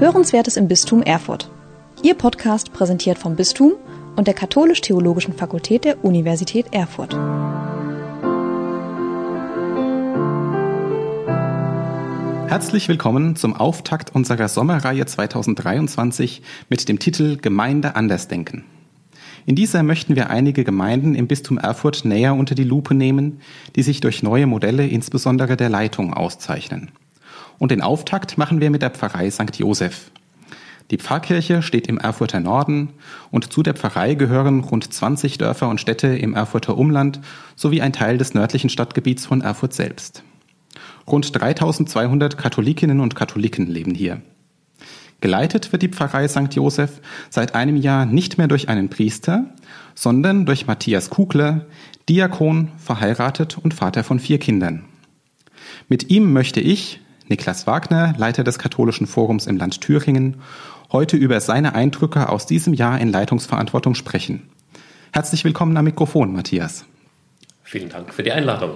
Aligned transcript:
Hörenswertes 0.00 0.56
im 0.56 0.68
Bistum 0.68 1.02
Erfurt. 1.02 1.50
Ihr 2.04 2.14
Podcast 2.14 2.72
präsentiert 2.72 3.18
vom 3.18 3.34
Bistum 3.34 3.72
und 4.14 4.28
der 4.28 4.34
Katholisch-Theologischen 4.34 5.34
Fakultät 5.34 5.84
der 5.84 6.04
Universität 6.04 6.66
Erfurt. 6.70 7.14
Herzlich 12.48 12.88
willkommen 12.88 13.34
zum 13.34 13.56
Auftakt 13.56 14.14
unserer 14.14 14.46
Sommerreihe 14.46 15.04
2023 15.04 16.42
mit 16.68 16.88
dem 16.88 17.00
Titel 17.00 17.36
Gemeinde 17.36 17.96
Andersdenken. 17.96 18.66
In 19.46 19.56
dieser 19.56 19.82
möchten 19.82 20.14
wir 20.14 20.30
einige 20.30 20.62
Gemeinden 20.62 21.16
im 21.16 21.26
Bistum 21.26 21.58
Erfurt 21.58 22.04
näher 22.04 22.36
unter 22.36 22.54
die 22.54 22.62
Lupe 22.62 22.94
nehmen, 22.94 23.40
die 23.74 23.82
sich 23.82 24.00
durch 24.00 24.22
neue 24.22 24.46
Modelle 24.46 24.86
insbesondere 24.86 25.56
der 25.56 25.70
Leitung 25.70 26.14
auszeichnen. 26.14 26.92
Und 27.58 27.70
den 27.70 27.82
Auftakt 27.82 28.38
machen 28.38 28.60
wir 28.60 28.70
mit 28.70 28.82
der 28.82 28.90
Pfarrei 28.90 29.30
St. 29.30 29.56
Joseph. 29.56 30.10
Die 30.90 30.96
Pfarrkirche 30.96 31.60
steht 31.60 31.86
im 31.86 31.98
Erfurter 31.98 32.40
Norden 32.40 32.90
und 33.30 33.52
zu 33.52 33.62
der 33.62 33.74
Pfarrei 33.74 34.14
gehören 34.14 34.60
rund 34.60 34.90
20 34.90 35.36
Dörfer 35.36 35.68
und 35.68 35.80
Städte 35.80 36.06
im 36.08 36.34
Erfurter 36.34 36.78
Umland 36.78 37.20
sowie 37.56 37.82
ein 37.82 37.92
Teil 37.92 38.16
des 38.16 38.32
nördlichen 38.32 38.70
Stadtgebiets 38.70 39.26
von 39.26 39.42
Erfurt 39.42 39.74
selbst. 39.74 40.22
Rund 41.06 41.38
3200 41.38 42.38
Katholikinnen 42.38 43.00
und 43.00 43.14
Katholiken 43.14 43.66
leben 43.66 43.94
hier. 43.94 44.22
Geleitet 45.20 45.72
wird 45.72 45.82
die 45.82 45.88
Pfarrei 45.88 46.28
St. 46.28 46.54
Joseph 46.54 47.00
seit 47.28 47.54
einem 47.54 47.76
Jahr 47.76 48.06
nicht 48.06 48.38
mehr 48.38 48.46
durch 48.48 48.68
einen 48.68 48.88
Priester, 48.88 49.46
sondern 49.94 50.46
durch 50.46 50.66
Matthias 50.66 51.10
Kugler, 51.10 51.66
Diakon, 52.08 52.70
verheiratet 52.78 53.58
und 53.58 53.74
Vater 53.74 54.04
von 54.04 54.20
vier 54.20 54.38
Kindern. 54.38 54.84
Mit 55.88 56.10
ihm 56.10 56.32
möchte 56.32 56.60
ich, 56.60 57.00
Niklas 57.28 57.66
Wagner, 57.66 58.14
Leiter 58.16 58.42
des 58.42 58.58
Katholischen 58.58 59.06
Forums 59.06 59.46
im 59.46 59.58
Land 59.58 59.80
Thüringen, 59.80 60.36
heute 60.90 61.16
über 61.16 61.40
seine 61.40 61.74
Eindrücke 61.74 62.28
aus 62.28 62.46
diesem 62.46 62.72
Jahr 62.72 62.98
in 63.00 63.10
Leitungsverantwortung 63.10 63.94
sprechen. 63.94 64.48
Herzlich 65.12 65.44
willkommen 65.44 65.76
am 65.76 65.84
Mikrofon, 65.84 66.32
Matthias. 66.32 66.86
Vielen 67.62 67.90
Dank 67.90 68.14
für 68.14 68.22
die 68.22 68.32
Einladung. 68.32 68.72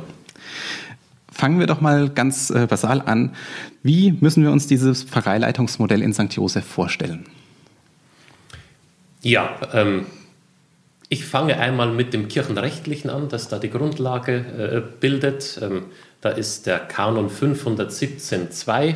Fangen 1.31 1.59
wir 1.59 1.67
doch 1.67 1.81
mal 1.81 2.11
ganz 2.11 2.51
äh, 2.51 2.67
basal 2.67 3.01
an. 3.01 3.35
Wie 3.83 4.13
müssen 4.21 4.43
wir 4.43 4.53
uns 4.53 4.67
dieses 4.67 5.03
Pfarreileitungsmodell 5.03 6.03
in 6.03 6.13
St. 6.13 6.33
Joseph 6.35 6.67
vorstellen? 6.67 7.25
Ja, 9.23 9.57
ähm, 9.73 10.07
ich 11.09 11.25
fange 11.25 11.59
einmal 11.59 11.93
mit 11.93 12.13
dem 12.13 12.29
Kirchenrechtlichen 12.29 13.09
an, 13.09 13.29
das 13.31 13.49
da 13.49 13.59
die 13.59 13.71
Grundlage 13.71 14.35
äh, 14.35 14.83
bildet. 15.01 15.59
Ähm, 15.63 15.85
da 16.23 16.31
ist 16.31 16.67
der 16.67 16.79
Kanon 16.79 17.29
517.2 17.29 18.95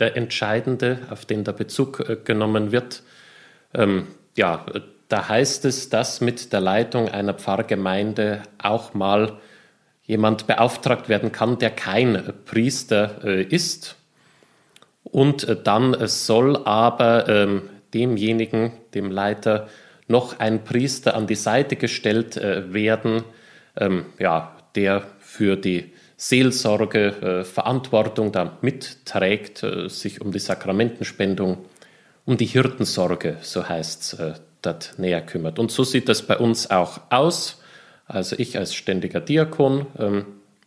der 0.00 0.16
entscheidende, 0.16 0.98
auf 1.08 1.24
den 1.24 1.44
der 1.44 1.52
Bezug 1.52 2.00
äh, 2.00 2.16
genommen 2.22 2.72
wird. 2.72 3.02
Ähm, 3.72 4.08
ja, 4.36 4.66
da 5.08 5.28
heißt 5.28 5.64
es, 5.66 5.88
dass 5.88 6.20
mit 6.20 6.52
der 6.52 6.60
Leitung 6.60 7.08
einer 7.08 7.32
Pfarrgemeinde 7.34 8.42
auch 8.58 8.92
mal 8.92 9.38
jemand 10.02 10.48
beauftragt 10.48 11.08
werden 11.08 11.30
kann, 11.30 11.58
der 11.60 11.70
kein 11.70 12.32
Priester 12.44 13.20
äh, 13.22 13.42
ist. 13.42 13.94
Und 15.04 15.44
äh, 15.48 15.56
dann 15.62 15.96
soll 16.08 16.56
aber 16.66 17.28
ähm, 17.28 17.62
demjenigen, 17.94 18.72
dem 18.94 19.12
Leiter, 19.12 19.68
noch 20.08 20.40
ein 20.40 20.64
Priester 20.64 21.14
an 21.14 21.28
die 21.28 21.36
Seite 21.36 21.76
gestellt 21.76 22.36
äh, 22.36 22.74
werden, 22.74 23.22
ähm, 23.76 24.06
ja, 24.18 24.56
der 24.74 25.04
für 25.20 25.56
die 25.56 25.93
Seelsorge, 26.16 27.40
äh, 27.40 27.44
Verantwortung 27.44 28.32
da 28.32 28.58
mitträgt, 28.60 29.62
äh, 29.62 29.88
sich 29.88 30.20
um 30.20 30.32
die 30.32 30.38
Sakramentenspendung, 30.38 31.64
um 32.24 32.36
die 32.36 32.46
Hirtensorge, 32.46 33.38
so 33.42 33.68
heißt 33.68 34.02
es, 34.02 34.12
äh, 34.14 34.34
dort 34.62 34.94
näher 34.98 35.20
kümmert. 35.20 35.58
Und 35.58 35.70
so 35.70 35.84
sieht 35.84 36.08
das 36.08 36.22
bei 36.22 36.38
uns 36.38 36.70
auch 36.70 37.00
aus. 37.10 37.60
Also 38.06 38.36
ich 38.38 38.58
als 38.58 38.74
ständiger 38.74 39.20
Diakon 39.20 39.86
ähm, 39.98 40.24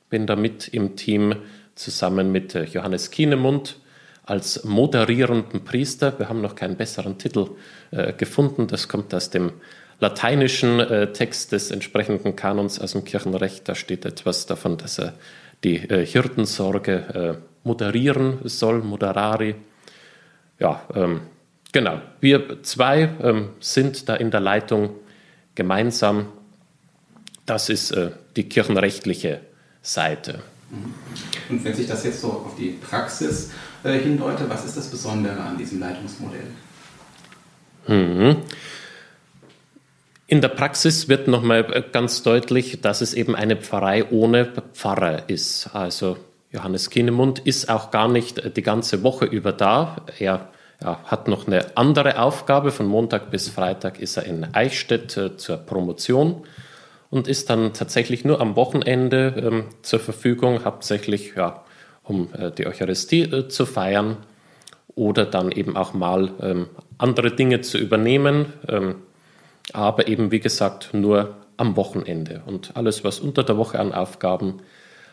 bin 0.10 0.28
da 0.28 0.36
mit 0.36 0.68
im 0.68 0.96
Team 0.96 1.36
zusammen 1.76 2.32
mit 2.32 2.56
äh, 2.56 2.64
Johannes 2.64 3.12
Kienemund 3.12 3.78
als 4.24 4.64
moderierenden 4.66 5.64
Priester. 5.64 6.20
Wir 6.20 6.30
haben 6.30 6.42
noch 6.42 6.56
keinen 6.56 6.76
besseren 6.76 7.18
Titel 7.18 7.52
äh, 7.92 8.14
gefunden. 8.14 8.68
Das 8.68 8.88
kommt 8.88 9.14
aus 9.14 9.30
dem 9.30 9.54
lateinischen 10.00 10.80
äh, 10.80 11.12
Text 11.12 11.52
des 11.52 11.72
entsprechenden 11.72 12.36
Kanons 12.36 12.80
aus 12.80 12.92
dem 12.92 13.04
Kirchenrecht. 13.04 13.68
Da 13.68 13.76
steht 13.76 14.06
etwas 14.06 14.46
davon, 14.46 14.78
dass 14.78 15.00
er 15.00 15.14
die 15.64 15.78
äh, 15.78 16.06
Hirtensorge 16.06 17.40
äh, 17.40 17.66
moderieren 17.68 18.40
soll, 18.44 18.82
moderari. 18.82 19.56
Ja, 20.60 20.82
ähm, 20.94 21.22
genau. 21.72 22.02
Wir 22.20 22.64
zwei 22.64 23.10
ähm, 23.22 23.50
sind 23.60 24.08
da 24.10 24.16
in 24.16 24.32
der 24.32 24.40
Leitung 24.40 24.92
gemeinsam. 25.56 26.28
Das 27.46 27.70
ist 27.70 27.92
äh, 27.92 28.12
die 28.36 28.44
kirchenrechtliche 28.44 29.42
Seite. 29.82 30.42
Mhm. 30.70 30.94
Und 31.50 31.64
wenn 31.64 31.74
sich 31.74 31.88
das 31.88 32.04
jetzt 32.04 32.22
so 32.22 32.32
auf 32.32 32.56
die 32.58 32.72
Praxis 32.72 33.52
äh, 33.84 33.98
hindeutet, 34.00 34.50
was 34.50 34.66
ist 34.66 34.78
das 34.78 34.90
Besondere 34.90 35.40
an 35.40 35.58
diesem 35.58 35.80
Leitungsmodell? 35.80 36.48
Mhm. 37.88 38.38
In 40.30 40.42
der 40.42 40.50
Praxis 40.50 41.08
wird 41.08 41.30
nochmal 41.30 41.66
äh, 41.72 41.82
ganz 41.90 42.22
deutlich, 42.22 42.82
dass 42.82 43.00
es 43.00 43.14
eben 43.14 43.34
eine 43.34 43.56
Pfarrei 43.56 44.06
ohne 44.12 44.52
Pfarrer 44.74 45.30
ist. 45.30 45.70
Also 45.74 46.18
Johannes 46.52 46.90
Kinemund 46.90 47.40
ist 47.40 47.70
auch 47.70 47.92
gar 47.92 48.10
nicht 48.10 48.40
äh, 48.40 48.52
die 48.52 48.62
ganze 48.62 49.04
Woche 49.04 49.24
über 49.24 49.54
da. 49.54 50.06
Er 50.20 50.50
ja, 50.82 51.00
hat 51.06 51.30
noch 51.30 51.48
eine 51.48 51.78
andere 51.78 52.20
Aufgabe. 52.20 52.72
Von 52.72 52.88
Montag 52.88 53.32
bis 53.32 53.48
Freitag 53.48 54.00
ist 54.02 54.18
er 54.18 54.26
in 54.26 54.46
Eichstätt 54.54 55.16
äh, 55.16 55.38
zur 55.38 55.58
Promotion 55.58 56.44
und 57.10 57.30
ist 57.30 57.50
dann 57.50 57.72
tatsächlich 57.74 58.26
nur 58.26 58.42
am 58.42 58.58
Wochenende 58.58 59.34
ähm, 59.38 59.64
zur 59.82 60.02
Verfügung, 60.02 60.66
hauptsächlich 60.66 61.36
ja, 61.38 61.64
um 62.04 62.28
äh, 62.34 62.52
die 62.52 62.68
Eucharistie 62.68 63.22
äh, 63.22 63.48
zu 63.48 63.66
feiern 63.66 64.18
oder 64.94 65.26
dann 65.26 65.54
eben 65.54 65.78
auch 65.78 65.94
mal 65.94 66.32
ähm, 66.42 66.68
andere 66.98 67.32
Dinge 67.32 67.62
zu 67.62 67.78
übernehmen. 67.78 68.52
Ähm, 68.68 68.96
aber 69.74 70.08
eben 70.08 70.32
wie 70.32 70.40
gesagt 70.40 70.94
nur 70.94 71.36
am 71.58 71.76
Wochenende. 71.76 72.44
Und 72.46 72.76
alles, 72.76 73.04
was 73.04 73.20
unter 73.20 73.44
der 73.44 73.58
Woche 73.58 73.80
an 73.80 73.94
Aufgaben 73.94 74.62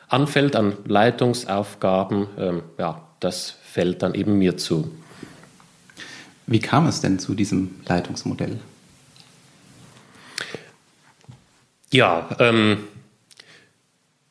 anfällt, 0.08 0.56
an 0.56 0.76
Leitungsaufgaben, 0.86 2.26
ähm, 2.38 2.62
ja, 2.78 3.02
das 3.20 3.50
fällt 3.64 4.02
dann 4.02 4.14
eben 4.14 4.38
mir 4.38 4.56
zu. 4.56 4.90
Wie 6.46 6.58
kam 6.58 6.86
es 6.86 7.00
denn 7.00 7.18
zu 7.18 7.34
diesem 7.34 7.76
Leitungsmodell? 7.86 8.58
Ja, 11.90 12.28
ähm, 12.38 12.84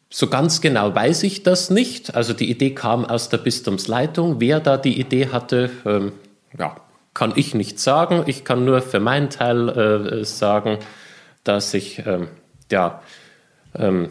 so 0.10 0.28
ganz 0.28 0.62
genau 0.62 0.94
weiß 0.94 1.24
ich 1.24 1.42
das 1.42 1.72
nicht. 1.72 2.14
Also 2.14 2.34
die 2.34 2.52
Idee 2.52 2.76
kam 2.76 3.04
aus 3.04 3.30
der 3.30 3.40
Bistumsleitung. 3.40 4.40
Wer 4.40 4.60
da 4.60 4.78
die 4.78 5.00
Idee 5.00 5.30
hatte, 5.30 5.72
ähm, 5.86 6.12
ja, 6.58 6.76
kann 7.14 7.34
ich 7.36 7.54
nicht 7.54 7.80
sagen. 7.80 8.24
Ich 8.26 8.44
kann 8.44 8.66
nur 8.66 8.82
für 8.82 9.00
meinen 9.00 9.30
Teil 9.30 9.70
äh, 9.70 10.26
sagen, 10.26 10.80
dass 11.44 11.74
ich 11.74 12.04
ähm, 12.06 12.28
ja, 12.72 13.02
ähm, 13.76 14.10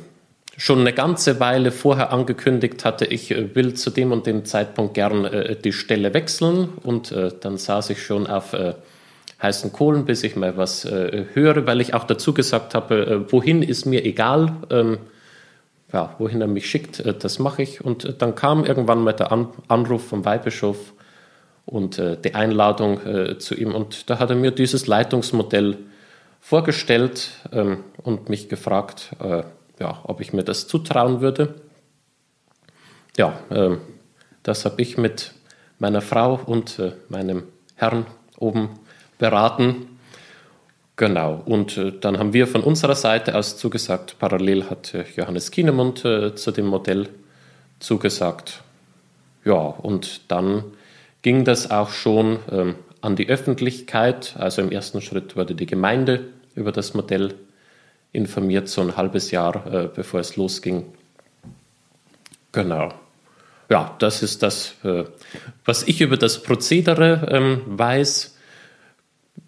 schon 0.57 0.81
eine 0.81 0.93
ganze 0.93 1.41
Weile 1.41 1.73
vorher 1.73 2.13
angekündigt 2.13 2.85
hatte, 2.85 3.07
ich 3.07 3.31
äh, 3.31 3.55
will 3.55 3.75
zu 3.75 3.91
dem 3.91 4.13
und 4.13 4.27
dem 4.27 4.45
Zeitpunkt 4.45 4.95
gern 4.95 5.25
äh, 5.25 5.57
die 5.57 5.73
Stelle 5.73 6.15
wechseln. 6.15 6.69
Und 6.83 7.13
äh, 7.13 7.33
dann 7.41 7.57
saß 7.57 7.91
ich 7.91 8.03
schon 8.03 8.27
auf 8.27 8.53
äh, 8.53 8.75
heißen 9.43 9.73
Kohlen, 9.73 10.05
bis 10.05 10.23
ich 10.23 10.37
mal 10.37 10.57
was 10.57 10.85
äh, 10.85 11.27
höre, 11.33 11.67
weil 11.67 11.81
ich 11.81 11.95
auch 11.95 12.05
dazu 12.05 12.33
gesagt 12.33 12.75
habe, 12.75 13.27
wohin 13.31 13.63
ist 13.63 13.87
mir 13.87 14.05
egal. 14.05 14.53
Ähm, 14.71 14.99
ja, 15.93 16.15
wohin 16.19 16.41
er 16.41 16.47
mich 16.47 16.71
schickt, 16.71 17.05
das 17.23 17.39
mache 17.39 17.63
ich. 17.63 17.85
Und 17.85 18.23
dann 18.23 18.35
kam 18.35 18.65
irgendwann 18.65 19.05
mal 19.05 19.13
der 19.13 19.31
An 19.31 19.49
Anruf 19.69 20.07
vom 20.07 20.25
Weihbischof, 20.25 20.95
und 21.67 21.99
äh, 21.99 22.17
die 22.17 22.35
Einladung 22.35 23.05
äh, 23.07 23.39
zu 23.39 23.55
ihm. 23.55 23.75
Und 23.75 24.11
da 24.11 24.19
hat 24.19 24.31
er 24.31 24.37
mir 24.37 24.51
dieses 24.51 24.87
Leitungsmodell 24.87 25.79
vorgestellt 26.41 27.31
ähm, 27.53 27.85
und 28.03 28.29
mich 28.29 28.49
gefragt, 28.49 29.11
äh, 29.21 29.45
ja, 29.79 30.01
ob 30.05 30.21
ich 30.21 30.33
mir 30.33 30.43
das 30.43 30.67
zutrauen 30.67 31.21
würde. 31.21 31.55
Ja, 33.17 33.39
ähm, 33.51 33.81
das 34.43 34.65
habe 34.65 34.83
ich 34.83 34.99
mit 34.99 35.33
meiner 35.79 36.01
Frau 36.01 36.41
und 36.47 36.79
äh, 36.79 36.93
meinem 37.09 37.45
Herrn 37.77 38.07
oben 38.39 38.71
beraten. 39.19 39.99
Genau, 40.97 41.43
und 41.45 41.77
äh, 41.79 41.93
dann 41.99 42.19
haben 42.19 42.33
wir 42.33 42.47
von 42.47 42.63
unserer 42.63 42.97
Seite 42.97 43.37
aus 43.37 43.57
zugesagt, 43.57 44.17
parallel 44.19 44.69
hat 44.69 44.95
äh, 44.95 45.05
Johannes 45.17 45.51
Kienemund 45.51 45.99
zu 46.01 46.51
dem 46.51 46.67
Modell 46.67 47.09
zugesagt. 47.79 48.63
Ja, 49.45 49.55
und 49.55 50.31
dann 50.31 50.65
ging 51.23 51.45
das 51.45 51.71
auch 51.71 51.91
schon 51.91 52.39
ähm, 52.51 52.75
an 53.01 53.17
die 53.17 53.29
Öffentlichkeit. 53.29 54.35
Also 54.39 54.63
im 54.63 54.71
ersten 54.71 55.01
Schritt 55.01 55.37
wurde 55.37 55.55
die 55.55 55.67
Gemeinde 55.67 56.29
über 56.55 56.73
das 56.73 56.95
Modell 56.95 57.35
informiert, 58.13 58.69
so 58.69 58.83
ein 58.83 58.97
halbes 58.97 59.31
Jahr 59.31 59.67
äh, 59.73 59.89
bevor 59.95 60.21
es 60.21 60.37
losging. 60.37 60.85
Genau. 62.53 62.93
ja, 63.71 63.97
das 63.99 64.23
ist 64.23 64.43
das, 64.43 64.75
äh, 64.85 65.05
was 65.65 65.85
ich 65.85 66.03
über 66.03 66.19
das 66.19 66.43
Prozedere 66.43 67.27
ähm, 67.31 67.63
weiß. 67.67 68.37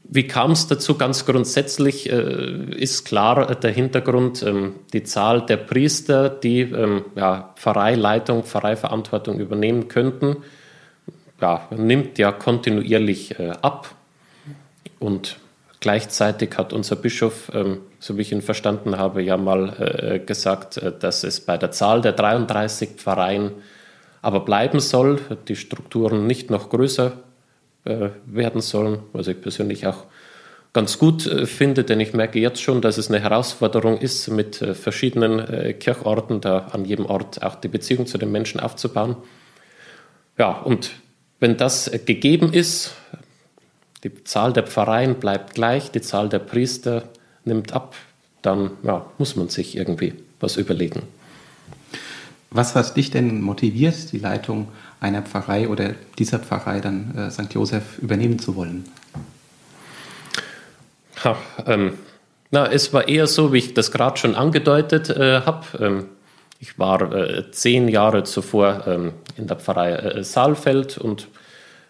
Wie 0.05 0.27
kam 0.27 0.53
es 0.53 0.67
dazu? 0.67 0.97
Ganz 0.97 1.27
grundsätzlich 1.27 2.11
äh, 2.11 2.75
ist 2.77 3.05
klar 3.05 3.55
der 3.55 3.71
Hintergrund, 3.73 4.43
ähm, 4.43 4.77
die 4.95 5.03
Zahl 5.03 5.45
der 5.45 5.59
Priester, 5.59 6.31
die 6.31 6.61
ähm, 6.61 7.05
ja, 7.17 7.53
Pfarreileitung, 7.57 8.45
Pfarreiverantwortung 8.45 9.39
übernehmen 9.39 9.89
könnten, 9.89 10.37
ja, 11.41 11.69
nimmt 11.71 12.19
ja 12.19 12.33
kontinuierlich 12.33 13.39
äh, 13.39 13.53
ab. 13.63 13.95
Und 14.99 15.37
gleichzeitig 15.81 16.57
hat 16.57 16.73
unser 16.73 16.97
Bischof, 16.97 17.51
ähm, 17.55 17.81
so 17.99 18.17
wie 18.17 18.23
ich 18.23 18.33
ihn 18.33 18.43
verstanden 18.43 18.97
habe, 18.97 19.23
ja 19.23 19.37
mal 19.37 19.69
äh, 19.79 20.19
gesagt, 20.19 20.79
äh, 20.79 20.93
dass 20.99 21.25
es 21.25 21.41
bei 21.41 21.59
der 21.59 21.73
Zahl 21.73 22.01
der 22.01 22.13
33 22.13 22.91
Pfarreien 22.97 23.53
aber 24.23 24.41
bleiben 24.41 24.81
soll, 24.81 25.21
die 25.49 25.57
Strukturen 25.57 26.27
nicht 26.27 26.49
noch 26.49 26.71
größer 26.71 27.13
äh, 27.85 28.09
werden 28.25 28.63
sollen, 28.63 29.01
was 29.13 29.27
ich 29.27 29.39
persönlich 29.39 29.87
auch 29.87 30.05
ganz 30.73 30.99
gut 30.99 31.27
äh, 31.27 31.45
finde, 31.45 31.85
denn 31.85 32.01
ich 32.01 32.15
merke 32.15 32.39
jetzt 32.39 32.63
schon, 32.63 32.81
dass 32.81 32.97
es 32.97 33.11
eine 33.11 33.21
Herausforderung 33.21 33.99
ist, 33.99 34.29
mit 34.29 34.63
äh, 34.63 34.75
verschiedenen 34.75 35.79
Kirchorten 35.79 36.41
da 36.41 36.69
an 36.73 36.87
jedem 36.87 37.05
Ort 37.05 37.43
auch 37.43 37.57
die 37.57 37.69
Beziehung 37.69 38.07
zu 38.07 38.17
den 38.17 38.33
Menschen 38.33 38.61
aufzubauen. 38.61 39.17
Ja, 40.39 40.53
und 40.53 40.93
wenn 41.45 41.59
das 41.59 41.91
gegeben 42.07 42.55
ist, 42.55 42.93
die 44.03 44.25
Zahl 44.25 44.55
der 44.55 44.63
Pfarreien 44.63 45.17
bleibt 45.17 45.53
gleich, 45.53 45.91
die 45.91 46.01
Zahl 46.01 46.31
der 46.31 46.39
Priester 46.39 47.03
nimmt 47.45 47.75
ab, 47.75 47.95
dann 48.41 48.71
ja, 48.83 49.05
muss 49.19 49.37
man 49.37 49.51
sich 49.51 49.77
irgendwie 49.77 50.15
was 50.41 50.57
überlegen. 50.57 51.03
Was 52.51 52.75
hat 52.75 52.97
dich 52.97 53.11
denn 53.11 53.43
motiviert, 53.43 54.11
die 54.13 54.21
Leitung 54.21 54.69
einer 55.01 55.21
Pfarrei 55.21 55.69
oder 55.69 55.95
dieser 56.19 56.39
Pfarrei 56.39 56.81
dann 56.81 57.15
äh, 57.15 57.31
St. 57.31 57.53
Josef 57.53 57.99
übernehmen 57.99 58.39
zu 58.39 58.57
wollen? 58.57 58.87
Ha, 61.25 61.37
ähm, 61.67 61.99
na, 62.53 62.73
es 62.73 62.95
war 62.95 63.07
eher 63.07 63.27
so, 63.27 63.53
wie 63.53 63.59
ich 63.59 63.75
das 63.75 63.93
gerade 63.93 64.17
schon 64.17 64.35
angedeutet 64.35 65.11
äh, 65.11 65.43
habe. 65.43 65.67
Ähm, 65.79 66.07
ich 66.61 66.79
war 66.79 67.13
äh, 67.13 67.51
zehn 67.51 67.89
Jahre 67.89 68.25
zuvor 68.25 68.87
ähm, 68.87 69.13
in 69.37 69.47
der 69.47 69.57
Pfarrei 69.57 69.93
äh, 69.93 70.25
Saalfeld 70.25 70.99
und 70.99 71.29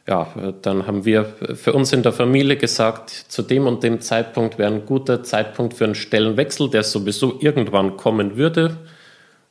ja, 0.06 0.26
dann 0.60 0.86
haben 0.86 1.06
wir 1.06 1.24
für 1.54 1.72
uns 1.72 1.94
in 1.94 2.02
der 2.02 2.12
Familie 2.12 2.58
gesagt, 2.58 3.08
zu 3.08 3.40
dem 3.40 3.66
und 3.66 3.82
dem 3.82 4.02
Zeitpunkt 4.02 4.58
wäre 4.58 4.70
ein 4.70 4.84
guter 4.84 5.22
Zeitpunkt 5.22 5.72
für 5.72 5.84
einen 5.84 5.94
Stellenwechsel, 5.94 6.68
der 6.68 6.82
sowieso 6.82 7.38
irgendwann 7.40 7.96
kommen 7.96 8.36
würde. 8.36 8.76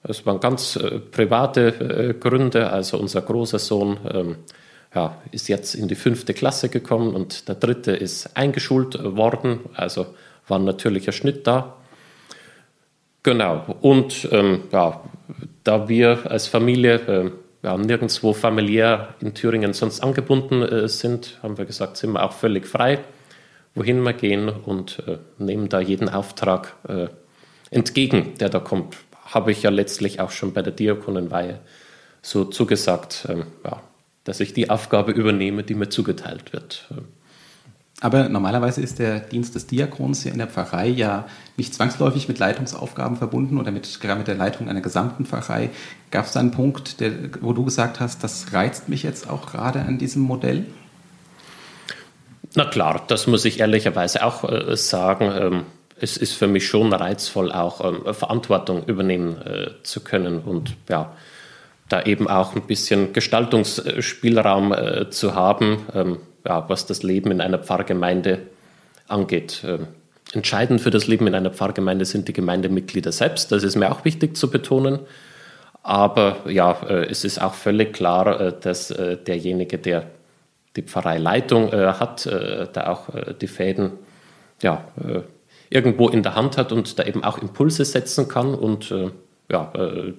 Es 0.03 0.25
waren 0.25 0.39
ganz 0.39 0.75
äh, 0.75 0.99
private 0.99 1.67
äh, 1.67 2.13
Gründe. 2.13 2.69
Also 2.69 2.97
unser 2.97 3.21
großer 3.21 3.59
Sohn 3.59 3.97
ähm, 4.13 4.35
ja, 4.93 5.17
ist 5.31 5.47
jetzt 5.47 5.75
in 5.75 5.87
die 5.87 5.95
fünfte 5.95 6.33
Klasse 6.33 6.69
gekommen 6.69 7.15
und 7.15 7.47
der 7.47 7.55
dritte 7.55 7.91
ist 7.91 8.35
eingeschult 8.35 9.01
worden. 9.01 9.61
Also 9.73 10.07
war 10.47 10.59
ein 10.59 10.65
natürlicher 10.65 11.13
Schnitt 11.13 11.47
da. 11.47 11.77
Genau. 13.23 13.77
Und 13.81 14.27
ähm, 14.31 14.63
ja, 14.71 15.01
da 15.63 15.87
wir 15.87 16.29
als 16.29 16.47
Familie 16.47 16.95
äh, 16.95 17.31
ja, 17.63 17.77
nirgendwo 17.77 18.33
familiär 18.33 19.15
in 19.21 19.33
Thüringen 19.33 19.73
sonst 19.73 20.01
angebunden 20.01 20.61
äh, 20.61 20.87
sind, 20.89 21.39
haben 21.41 21.57
wir 21.57 21.65
gesagt, 21.65 21.95
sind 21.97 22.11
wir 22.11 22.23
auch 22.23 22.33
völlig 22.33 22.67
frei, 22.67 22.99
wohin 23.75 24.03
wir 24.03 24.13
gehen 24.13 24.49
und 24.49 25.01
äh, 25.07 25.17
nehmen 25.37 25.69
da 25.69 25.79
jeden 25.79 26.09
Auftrag 26.09 26.75
äh, 26.87 27.07
entgegen, 27.71 28.33
der 28.39 28.49
da 28.49 28.59
kommt. 28.59 28.97
Habe 29.25 29.51
ich 29.51 29.63
ja 29.63 29.69
letztlich 29.69 30.19
auch 30.19 30.31
schon 30.31 30.53
bei 30.53 30.61
der 30.61 30.73
Diakonenweihe 30.73 31.61
so 32.21 32.43
zugesagt, 32.43 33.25
ähm, 33.29 33.45
ja, 33.63 33.81
dass 34.25 34.41
ich 34.41 34.53
die 34.53 34.69
Aufgabe 34.69 35.13
übernehme, 35.13 35.63
die 35.63 35.75
mir 35.75 35.89
zugeteilt 35.89 36.51
wird. 36.51 36.89
Aber 38.01 38.27
normalerweise 38.27 38.81
ist 38.81 38.99
der 38.99 39.19
Dienst 39.19 39.55
des 39.55 39.67
Diakons 39.67 40.23
hier 40.23 40.33
in 40.33 40.37
der 40.37 40.47
Pfarrei 40.47 40.87
ja 40.89 41.25
nicht 41.55 41.73
zwangsläufig 41.73 42.27
mit 42.27 42.39
Leitungsaufgaben 42.39 43.17
verbunden 43.17 43.57
oder 43.57 43.71
mit, 43.71 44.01
gerade 44.01 44.17
mit 44.17 44.27
der 44.27 44.35
Leitung 44.35 44.67
einer 44.67 44.81
gesamten 44.81 45.25
Pfarrei. 45.25 45.69
Gab 46.11 46.25
es 46.25 46.33
da 46.33 46.39
einen 46.39 46.51
Punkt, 46.51 46.99
der, 46.99 47.13
wo 47.41 47.53
du 47.53 47.63
gesagt 47.63 47.99
hast, 47.99 48.23
das 48.23 48.51
reizt 48.51 48.89
mich 48.89 49.03
jetzt 49.03 49.29
auch 49.29 49.45
gerade 49.45 49.81
an 49.81 49.99
diesem 49.99 50.21
Modell? 50.23 50.65
Na 52.55 52.65
klar, 52.65 53.03
das 53.07 53.25
muss 53.25 53.45
ich 53.45 53.59
ehrlicherweise 53.59 54.23
auch 54.25 54.43
äh, 54.43 54.75
sagen. 54.75 55.31
Ähm, 55.33 55.63
es 55.97 56.17
ist 56.17 56.33
für 56.33 56.47
mich 56.47 56.67
schon 56.67 56.91
reizvoll, 56.91 57.51
auch 57.51 57.83
ähm, 57.83 58.13
Verantwortung 58.13 58.85
übernehmen 58.85 59.41
äh, 59.41 59.71
zu 59.83 60.01
können 60.01 60.39
und 60.39 60.75
ja, 60.89 61.13
da 61.89 62.01
eben 62.03 62.27
auch 62.27 62.55
ein 62.55 62.63
bisschen 62.63 63.13
Gestaltungsspielraum 63.13 64.73
äh, 64.73 65.09
zu 65.09 65.35
haben. 65.35 65.85
Ähm, 65.93 66.17
ja, 66.45 66.67
was 66.69 66.85
das 66.85 67.03
Leben 67.03 67.31
in 67.31 67.41
einer 67.41 67.59
Pfarrgemeinde 67.59 68.39
angeht. 69.07 69.63
Ähm, 69.65 69.87
entscheidend 70.33 70.81
für 70.81 70.91
das 70.91 71.07
Leben 71.07 71.27
in 71.27 71.35
einer 71.35 71.51
Pfarrgemeinde 71.51 72.05
sind 72.05 72.27
die 72.27 72.33
Gemeindemitglieder 72.33 73.11
selbst. 73.11 73.51
Das 73.51 73.63
ist 73.63 73.75
mir 73.75 73.91
auch 73.91 74.05
wichtig 74.05 74.35
zu 74.35 74.49
betonen. 74.49 74.99
Aber 75.83 76.37
ja, 76.49 76.71
äh, 76.87 77.05
es 77.09 77.25
ist 77.25 77.41
auch 77.41 77.53
völlig 77.53 77.93
klar, 77.93 78.39
äh, 78.39 78.53
dass 78.59 78.89
äh, 78.89 79.17
derjenige, 79.17 79.77
der 79.77 80.07
die 80.75 80.81
Pfarreileitung 80.81 81.71
hat, 81.71 82.25
da 82.25 82.87
auch 82.87 83.09
die 83.39 83.45
Fäden 83.45 83.91
ja, 84.63 84.83
irgendwo 85.69 86.09
in 86.09 86.23
der 86.23 86.33
Hand 86.33 86.57
hat 86.57 86.71
und 86.71 86.97
da 86.97 87.03
eben 87.03 87.23
auch 87.23 87.37
Impulse 87.37 87.85
setzen 87.85 88.27
kann. 88.27 88.55
Und 88.55 88.91
ja, 89.51 89.71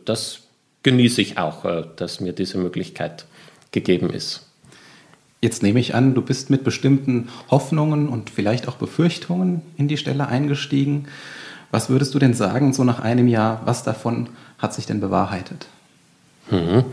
das 0.05 0.43
genieße 0.85 1.23
ich 1.23 1.39
auch, 1.39 1.65
dass 1.97 2.21
mir 2.21 2.35
diese 2.35 2.59
Möglichkeit 2.59 3.25
gegeben 3.73 4.11
ist. 4.11 4.44
Jetzt 5.45 5.63
nehme 5.63 5.79
ich 5.79 5.95
an, 5.95 6.15
du 6.15 6.23
bist 6.23 6.49
mit 6.49 6.65
bestimmten 6.65 7.29
Hoffnungen 7.51 8.09
und 8.09 8.31
vielleicht 8.31 8.67
auch 8.67 8.77
Befürchtungen 8.77 9.61
in 9.77 9.89
die 9.89 9.99
Stelle 9.99 10.27
eingestiegen. 10.27 11.07
Was 11.71 11.91
würdest 11.91 12.15
du 12.15 12.19
denn 12.19 12.33
sagen, 12.33 12.73
so 12.73 12.83
nach 12.83 13.01
einem 13.01 13.29
Jahr, 13.29 13.61
was 13.67 13.83
davon 13.83 14.31
hat 14.57 14.73
sich 14.73 14.87
denn 14.87 15.01
bewahrheitet? 15.01 15.67
Mhm. 16.51 16.87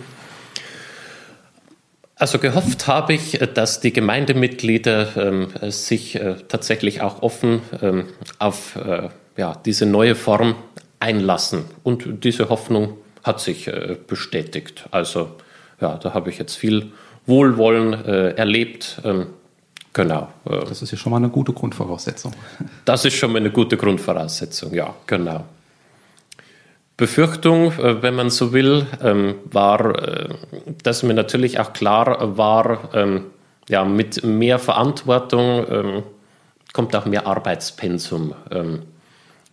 Also 2.18 2.40
gehofft 2.40 2.88
habe 2.88 3.14
ich, 3.14 3.40
dass 3.54 3.80
die 3.80 3.94
Gemeindemitglieder 3.94 5.16
ähm, 5.16 5.48
sich 5.70 6.16
äh, 6.16 6.36
tatsächlich 6.50 7.00
auch 7.00 7.22
offen 7.22 7.62
ähm, 7.82 8.08
auf 8.38 8.76
äh, 8.76 9.08
ja, 9.38 9.56
diese 9.64 9.86
neue 9.86 10.16
Form 10.16 10.56
einlassen. 11.00 11.64
Und 11.84 12.26
diese 12.26 12.50
Hoffnung 12.50 12.98
hat 13.24 13.40
sich 13.40 13.70
äh, 13.70 13.96
bestätigt. 14.08 14.90
Also 14.92 15.32
ja, 15.80 15.96
da 15.96 16.14
habe 16.14 16.30
ich 16.30 16.38
jetzt 16.38 16.56
viel 16.56 16.92
Wohlwollen 17.26 17.94
äh, 17.94 18.32
erlebt. 18.32 19.02
Ähm, 19.04 19.28
genau. 19.94 20.30
Äh, 20.46 20.60
das 20.68 20.82
ist 20.82 20.92
ja 20.92 20.98
schon 20.98 21.12
mal 21.12 21.18
eine 21.18 21.30
gute 21.30 21.54
Grundvoraussetzung. 21.54 22.34
Das 22.86 23.06
ist 23.06 23.16
schon 23.16 23.32
mal 23.32 23.40
eine 23.40 23.52
gute 23.52 23.78
Grundvoraussetzung, 23.78 24.74
ja, 24.74 24.94
genau. 25.06 25.46
Befürchtung, 26.98 27.72
äh, 27.80 28.04
wenn 28.04 28.14
man 28.14 28.30
so 28.30 28.54
will, 28.54 28.86
ähm, 29.02 29.36
war, 29.46 29.96
äh, 29.98 30.30
dass 30.84 31.02
mir 31.02 31.16
natürlich 31.16 31.60
auch 31.60 31.74
klar 31.74 32.38
war, 32.38 32.90
ähm, 32.94 33.26
ja, 33.70 33.86
mit 33.86 34.24
mehr 34.24 34.60
Verantwortung 34.60 35.66
ähm, 35.68 36.04
kommt 36.74 36.96
auch 36.96 37.06
mehr 37.06 37.28
Arbeitspensum. 37.28 38.34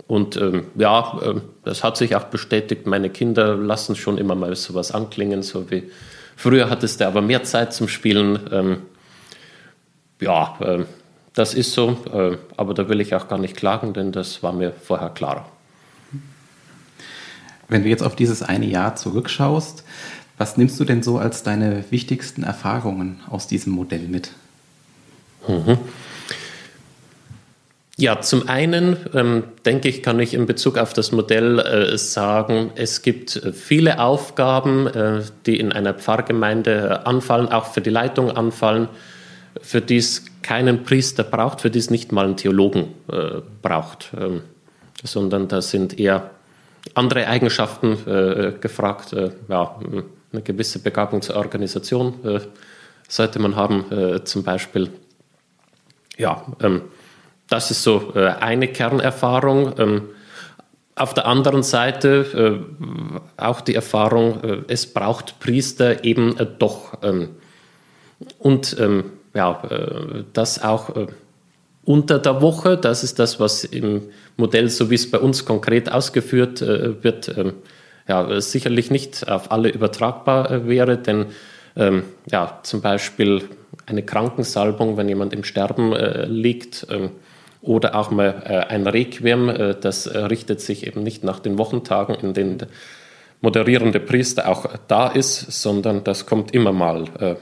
Und 0.06 0.40
ja, 0.76 1.20
das 1.64 1.82
hat 1.82 1.96
sich 1.96 2.14
auch 2.14 2.24
bestätigt. 2.24 2.86
Meine 2.86 3.10
Kinder 3.10 3.56
lassen 3.56 3.96
schon 3.96 4.18
immer 4.18 4.36
mal 4.36 4.54
sowas 4.54 4.92
anklingen, 4.92 5.42
so 5.42 5.68
wie 5.68 5.90
Früher 6.38 6.70
hattest 6.70 7.00
du 7.00 7.06
aber 7.08 7.20
mehr 7.20 7.42
Zeit 7.42 7.72
zum 7.72 7.88
Spielen. 7.88 8.38
Ähm, 8.52 8.82
ja, 10.20 10.56
äh, 10.60 10.84
das 11.34 11.52
ist 11.52 11.72
so, 11.72 11.98
äh, 12.12 12.38
aber 12.56 12.74
da 12.74 12.88
will 12.88 13.00
ich 13.00 13.12
auch 13.16 13.26
gar 13.26 13.38
nicht 13.40 13.56
klagen, 13.56 13.92
denn 13.92 14.12
das 14.12 14.40
war 14.40 14.52
mir 14.52 14.70
vorher 14.70 15.10
klar. 15.10 15.48
Wenn 17.66 17.82
du 17.82 17.88
jetzt 17.88 18.04
auf 18.04 18.14
dieses 18.14 18.44
eine 18.44 18.66
Jahr 18.66 18.94
zurückschaust, 18.94 19.82
was 20.36 20.56
nimmst 20.56 20.78
du 20.78 20.84
denn 20.84 21.02
so 21.02 21.18
als 21.18 21.42
deine 21.42 21.84
wichtigsten 21.90 22.44
Erfahrungen 22.44 23.18
aus 23.28 23.48
diesem 23.48 23.72
Modell 23.72 24.06
mit? 24.06 24.30
Mhm. 25.48 25.76
Ja, 28.00 28.20
zum 28.20 28.48
einen 28.48 28.96
ähm, 29.12 29.42
denke 29.66 29.88
ich, 29.88 30.04
kann 30.04 30.20
ich 30.20 30.32
in 30.32 30.46
Bezug 30.46 30.78
auf 30.78 30.92
das 30.92 31.10
Modell 31.10 31.58
äh, 31.58 31.98
sagen, 31.98 32.70
es 32.76 33.02
gibt 33.02 33.42
viele 33.52 33.98
Aufgaben, 33.98 34.86
äh, 34.86 35.22
die 35.46 35.58
in 35.58 35.72
einer 35.72 35.94
Pfarrgemeinde 35.94 37.04
anfallen, 37.06 37.48
auch 37.48 37.72
für 37.72 37.80
die 37.80 37.90
Leitung 37.90 38.30
anfallen, 38.30 38.88
für 39.60 39.80
die 39.80 39.96
es 39.96 40.26
keinen 40.42 40.84
Priester 40.84 41.24
braucht, 41.24 41.60
für 41.60 41.70
die 41.70 41.80
es 41.80 41.90
nicht 41.90 42.12
mal 42.12 42.24
einen 42.24 42.36
Theologen 42.36 42.94
äh, 43.10 43.40
braucht, 43.62 44.12
ähm, 44.16 44.42
sondern 45.02 45.48
da 45.48 45.60
sind 45.60 45.98
eher 45.98 46.30
andere 46.94 47.26
Eigenschaften 47.26 47.98
äh, 48.06 48.52
gefragt. 48.60 49.12
Äh, 49.12 49.32
ja, 49.48 49.74
eine 50.32 50.42
gewisse 50.42 50.78
Begabung 50.78 51.20
zur 51.20 51.34
Organisation 51.34 52.24
äh, 52.24 52.40
sollte 53.08 53.40
man 53.40 53.56
haben, 53.56 54.20
zum 54.24 54.42
Beispiel. 54.42 54.90
Ja, 56.18 56.44
ähm, 56.60 56.82
das 57.48 57.70
ist 57.70 57.82
so 57.82 58.12
äh, 58.14 58.26
eine 58.26 58.68
Kernerfahrung. 58.68 59.74
Ähm, 59.78 60.02
auf 60.94 61.14
der 61.14 61.26
anderen 61.26 61.62
Seite 61.62 62.62
äh, 63.38 63.40
auch 63.40 63.60
die 63.60 63.74
Erfahrung, 63.74 64.42
äh, 64.42 64.58
es 64.68 64.86
braucht 64.86 65.40
Priester 65.40 66.04
eben 66.04 66.36
äh, 66.38 66.46
doch. 66.58 66.98
Ähm, 67.02 67.30
und 68.38 68.76
ähm, 68.80 69.04
ja, 69.34 69.62
äh, 69.70 70.24
das 70.32 70.62
auch 70.62 70.96
äh, 70.96 71.06
unter 71.84 72.18
der 72.18 72.42
Woche, 72.42 72.76
das 72.76 73.04
ist 73.04 73.18
das, 73.18 73.40
was 73.40 73.64
im 73.64 74.02
Modell, 74.36 74.68
so 74.68 74.90
wie 74.90 74.96
es 74.96 75.10
bei 75.10 75.18
uns 75.18 75.44
konkret 75.44 75.90
ausgeführt 75.90 76.60
äh, 76.60 77.02
wird, 77.02 77.34
ja, 78.06 78.40
sicherlich 78.40 78.90
nicht 78.90 79.28
auf 79.28 79.52
alle 79.52 79.68
übertragbar 79.68 80.66
wäre, 80.66 80.96
denn 80.96 81.26
ähm, 81.76 82.04
ja, 82.30 82.58
zum 82.62 82.80
Beispiel 82.80 83.44
eine 83.86 84.02
Krankensalbung, 84.02 84.96
wenn 84.96 85.08
jemand 85.08 85.32
im 85.32 85.44
Sterben 85.44 85.94
liegt, 86.26 86.86
ähm, 86.90 87.10
oder 87.60 87.94
auch 87.94 88.10
mal 88.10 88.42
äh, 88.44 88.72
ein 88.72 88.86
Requiem, 88.86 89.48
äh, 89.48 89.74
das 89.74 90.06
äh, 90.06 90.18
richtet 90.18 90.60
sich 90.60 90.86
eben 90.86 91.02
nicht 91.02 91.24
nach 91.24 91.40
den 91.40 91.58
Wochentagen, 91.58 92.14
in 92.16 92.34
denen 92.34 92.58
der 92.58 92.68
moderierende 93.40 94.00
Priester 94.00 94.48
auch 94.48 94.66
da 94.88 95.08
ist, 95.08 95.62
sondern 95.62 96.04
das 96.04 96.26
kommt 96.26 96.54
immer 96.54 96.72
mal 96.72 97.04
äh, 97.20 97.34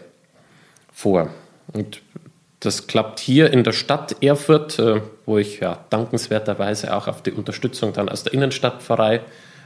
vor. 0.93 1.31
Und 1.73 2.03
das 2.61 2.87
klappt 2.87 3.21
hier 3.21 3.53
in 3.53 3.65
der 3.65 3.73
Stadt 3.73 4.23
Erfurt, 4.23 4.79
äh, 4.79 5.01
wo 5.27 5.39
ich 5.39 5.61
ja 5.61 5.85
dankenswerterweise 5.91 6.95
auch 6.95 7.09
auf 7.09 7.23
die 7.23 7.33
Unterstützung 7.33 7.93
dann 7.93 8.09
aus 8.09 8.25
der 8.25 8.33
Innenstadtpfarrei 8.33 9.21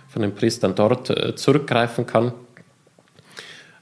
von 0.08 0.22
den 0.22 0.34
Priestern 0.34 0.74
dort 0.74 1.10
äh, 1.10 1.34
zurückgreifen 1.36 2.06
kann. 2.06 2.32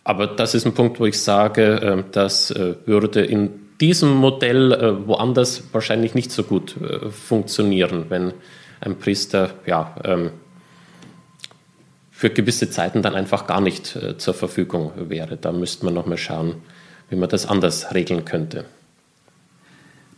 Aber 0.04 0.26
das 0.26 0.54
ist 0.54 0.64
ein 0.64 0.74
Punkt, 0.74 1.00
wo 1.00 1.06
ich 1.06 1.20
sage, 1.20 2.06
das 2.12 2.48
würde 2.86 3.22
in 3.22 3.67
diesem 3.80 4.14
Modell 4.14 4.72
äh, 4.72 5.06
woanders 5.06 5.62
wahrscheinlich 5.72 6.14
nicht 6.14 6.30
so 6.30 6.42
gut 6.42 6.76
äh, 6.80 7.10
funktionieren, 7.10 8.06
wenn 8.08 8.32
ein 8.80 8.98
Priester 8.98 9.50
ja, 9.66 9.94
ähm, 10.04 10.30
für 12.10 12.30
gewisse 12.30 12.70
Zeiten 12.70 13.02
dann 13.02 13.14
einfach 13.14 13.46
gar 13.46 13.60
nicht 13.60 13.94
äh, 13.96 14.18
zur 14.18 14.34
Verfügung 14.34 14.92
wäre. 14.96 15.36
Da 15.36 15.52
müsste 15.52 15.84
man 15.84 15.94
nochmal 15.94 16.18
schauen, 16.18 16.56
wie 17.10 17.16
man 17.16 17.28
das 17.28 17.46
anders 17.46 17.94
regeln 17.94 18.24
könnte. 18.24 18.64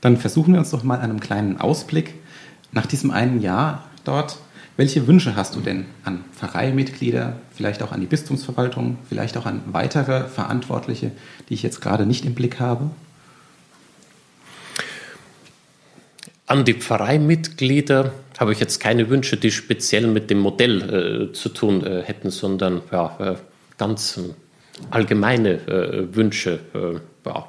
Dann 0.01 0.17
versuchen 0.17 0.55
wir 0.55 0.61
uns 0.61 0.71
doch 0.71 0.83
mal 0.83 0.99
einen 1.01 1.21
kleinen 1.21 1.61
Ausblick. 1.61 2.15
Nach 2.73 2.87
diesem 2.87 3.11
einen 3.11 3.43
Jahr 3.43 3.85
dort, 4.05 4.39
welche 4.79 5.07
Wünsche 5.07 5.37
hast 5.37 5.57
du 5.57 5.61
denn 5.61 5.85
an 6.05 6.25
Pfarreimitglieder, 6.35 7.37
vielleicht 7.55 7.83
auch 7.83 7.93
an 7.93 8.01
die 8.01 8.07
Bistumsverwaltung, 8.07 8.97
vielleicht 9.07 9.37
auch 9.37 9.45
an 9.45 9.61
weitere 9.67 10.27
Verantwortliche, 10.27 11.11
die 11.49 11.55
ich 11.55 11.63
jetzt 11.63 11.83
gerade 11.83 12.07
nicht 12.07 12.25
im 12.25 12.35
Blick 12.35 12.61
habe? 12.61 12.91
An 16.51 16.65
die 16.65 16.75
Pfarreimitglieder. 16.75 18.11
Habe 18.41 18.53
ich 18.53 18.59
jetzt 18.59 18.81
keine 18.81 19.09
Wünsche, 19.09 19.37
die 19.37 19.53
speziell 19.53 20.09
mit 20.09 20.31
dem 20.31 20.41
Modell 20.41 21.29
äh, 21.31 21.33
zu 21.33 21.49
tun 21.51 21.87
äh, 21.87 22.03
hätten, 22.03 22.31
sondern 22.31 22.83
ja, 22.91 23.17
äh, 23.21 23.37
ganz 23.79 24.17
ähm, 24.17 24.35
allgemeine 24.91 25.65
äh, 25.69 26.17
Wünsche, 26.17 26.59
äh, 26.75 26.99
ja, 27.25 27.47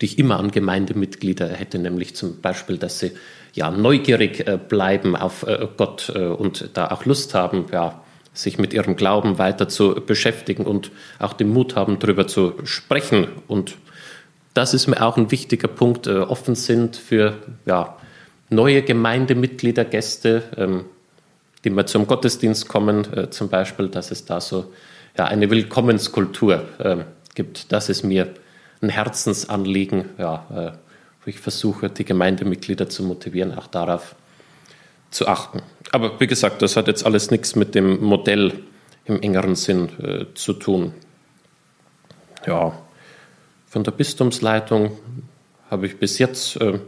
die 0.00 0.06
ich 0.06 0.20
immer 0.20 0.38
an 0.38 0.52
Gemeindemitglieder 0.52 1.48
hätte, 1.48 1.80
nämlich 1.80 2.14
zum 2.14 2.40
Beispiel, 2.40 2.78
dass 2.78 3.00
sie 3.00 3.10
ja, 3.54 3.72
neugierig 3.72 4.46
äh, 4.46 4.56
bleiben 4.56 5.16
auf 5.16 5.44
Gott 5.76 6.10
und 6.10 6.70
da 6.74 6.92
auch 6.92 7.06
Lust 7.06 7.34
haben, 7.34 7.66
ja, 7.72 8.04
sich 8.32 8.56
mit 8.56 8.72
ihrem 8.72 8.94
Glauben 8.94 9.38
weiter 9.38 9.68
zu 9.68 9.96
beschäftigen 9.96 10.64
und 10.64 10.92
auch 11.18 11.32
den 11.32 11.48
Mut 11.52 11.74
haben, 11.74 11.98
darüber 11.98 12.28
zu 12.28 12.54
sprechen 12.62 13.26
und 13.48 13.74
das 14.54 14.74
ist 14.74 14.86
mir 14.86 15.02
auch 15.02 15.16
ein 15.16 15.30
wichtiger 15.30 15.68
Punkt, 15.68 16.06
äh, 16.06 16.18
offen 16.18 16.54
sind 16.54 16.96
für 16.96 17.34
ja, 17.66 17.96
neue 18.48 18.82
Gemeindemitglieder, 18.82 19.84
Gäste, 19.84 20.42
ähm, 20.56 20.84
die 21.64 21.70
mal 21.70 21.86
zum 21.86 22.06
Gottesdienst 22.06 22.68
kommen, 22.68 23.12
äh, 23.12 23.30
zum 23.30 23.48
Beispiel, 23.48 23.88
dass 23.88 24.10
es 24.10 24.24
da 24.24 24.40
so 24.40 24.72
ja, 25.16 25.26
eine 25.26 25.50
Willkommenskultur 25.50 26.64
äh, 26.78 26.96
gibt. 27.34 27.72
Das 27.72 27.88
ist 27.88 28.02
mir 28.02 28.34
ein 28.82 28.88
Herzensanliegen, 28.88 30.06
ja, 30.18 30.46
äh, 30.50 30.78
wo 31.24 31.28
ich 31.28 31.38
versuche, 31.38 31.90
die 31.90 32.04
Gemeindemitglieder 32.04 32.88
zu 32.88 33.02
motivieren, 33.02 33.56
auch 33.56 33.66
darauf 33.66 34.14
zu 35.10 35.28
achten. 35.28 35.62
Aber 35.92 36.18
wie 36.20 36.26
gesagt, 36.26 36.62
das 36.62 36.76
hat 36.76 36.86
jetzt 36.86 37.04
alles 37.04 37.30
nichts 37.30 37.56
mit 37.56 37.74
dem 37.74 38.00
Modell 38.02 38.52
im 39.04 39.20
engeren 39.20 39.54
Sinn 39.54 39.88
äh, 40.00 40.34
zu 40.34 40.54
tun. 40.54 40.94
Ja, 42.46 42.72
von 43.70 43.84
der 43.84 43.92
Bistumsleitung 43.92 44.98
habe 45.70 45.86
ich 45.86 45.96
bis 45.96 46.18
jetzt 46.18 46.60
äh, 46.60 46.80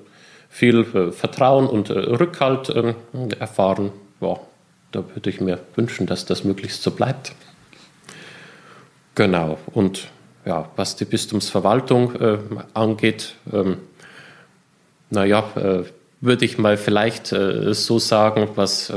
viel 0.48 0.80
äh, 0.80 1.12
Vertrauen 1.12 1.68
und 1.68 1.90
äh, 1.90 1.92
Rückhalt 1.92 2.70
ähm, 2.74 2.96
erfahren. 3.38 3.92
Ja, 4.20 4.40
da 4.90 5.04
würde 5.14 5.30
ich 5.30 5.40
mir 5.40 5.60
wünschen, 5.76 6.06
dass 6.08 6.26
das 6.26 6.42
möglichst 6.42 6.82
so 6.82 6.90
bleibt. 6.90 7.34
Genau. 9.14 9.58
Und 9.66 10.08
ja, 10.44 10.68
was 10.74 10.96
die 10.96 11.04
Bistumsverwaltung 11.04 12.16
äh, 12.16 12.38
angeht, 12.74 13.36
ähm, 13.52 13.76
naja, 15.08 15.44
äh, 15.54 15.84
würde 16.20 16.44
ich 16.44 16.58
mal 16.58 16.76
vielleicht 16.76 17.30
äh, 17.30 17.74
so 17.74 18.00
sagen, 18.00 18.48
was 18.56 18.92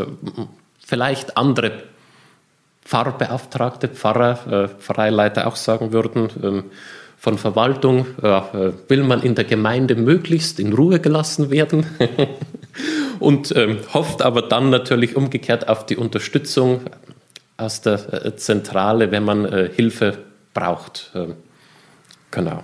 vielleicht 0.79 1.37
andere 1.37 1.83
Pfarrbeauftragte, 2.85 3.87
Pfarrer, 3.89 4.69
Pfarreileiter 4.79 5.47
auch 5.47 5.55
sagen 5.55 5.91
würden. 5.91 6.29
Ähm, 6.41 6.63
von 7.25 7.39
Verwaltung 7.39 8.05
ja, 8.21 8.49
äh, 8.53 8.71
will 8.87 9.01
man 9.03 9.23
in 9.23 9.33
der 9.33 9.45
Gemeinde 9.45 9.95
möglichst 9.95 10.59
in 10.59 10.73
Ruhe 10.73 10.99
gelassen 10.99 11.49
werden 11.49 11.83
und 13.19 13.51
ähm, 13.55 13.79
hofft 13.95 14.21
aber 14.21 14.43
dann 14.43 14.69
natürlich 14.69 15.15
umgekehrt 15.15 15.67
auf 15.67 15.87
die 15.87 15.97
Unterstützung 15.97 16.81
aus 17.57 17.81
der 17.81 18.25
äh, 18.25 18.35
Zentrale, 18.35 19.09
wenn 19.09 19.23
man 19.23 19.45
äh, 19.45 19.71
Hilfe 19.75 20.19
braucht. 20.53 21.09
Ähm, 21.15 21.33
genau. 22.29 22.63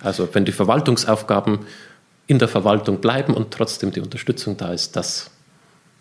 Also 0.00 0.28
wenn 0.34 0.44
die 0.44 0.52
Verwaltungsaufgaben 0.52 1.60
in 2.26 2.38
der 2.38 2.48
Verwaltung 2.48 3.00
bleiben 3.00 3.32
und 3.32 3.52
trotzdem 3.52 3.90
die 3.90 4.00
Unterstützung 4.00 4.58
da 4.58 4.70
ist, 4.70 4.96
das 4.96 5.30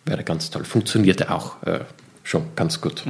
wäre 0.03 0.25
ganz 0.25 0.49
toll. 0.49 0.65
Funktionierte 0.65 1.31
auch 1.31 1.63
äh, 1.63 1.79
schon 2.23 2.47
ganz 2.57 2.81
gut. 2.81 3.05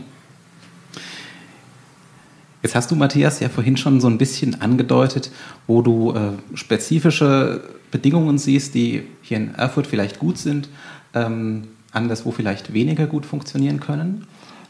Jetzt 2.64 2.76
hast 2.76 2.90
du, 2.92 2.96
Matthias, 2.96 3.42
ja 3.42 3.50
vorhin 3.50 3.76
schon 3.76 4.00
so 4.00 4.08
ein 4.08 4.18
bisschen 4.18 4.62
angedeutet, 4.62 5.32
wo 5.68 5.82
du 5.82 6.14
äh, 6.14 6.32
spezifische 6.56 7.62
Bedingungen 7.92 8.38
siehst, 8.38 8.74
die 8.74 9.04
hier 9.22 9.38
in 9.38 9.54
Erfurt 9.56 9.86
vielleicht 9.86 10.18
gut 10.18 10.38
sind, 10.38 10.70
ähm, 11.14 11.66
anderswo 11.92 12.32
vielleicht 12.32 12.74
weniger 12.74 13.06
gut 13.06 13.26
funktionieren 13.26 13.82
können. 13.82 14.28